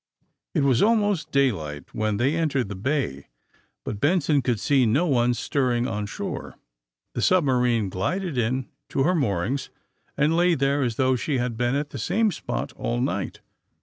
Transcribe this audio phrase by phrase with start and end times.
[0.55, 3.27] It was almost daylight when they entered the bay,
[3.85, 6.55] but Benson could see no one stirring on shore.
[7.13, 9.69] The submarine glided in to her moor ings,
[10.17, 13.41] and lay there as though she had been at the same spot all night.